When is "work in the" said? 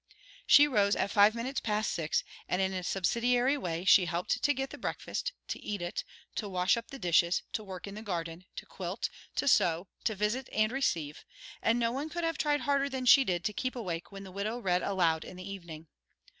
7.63-8.01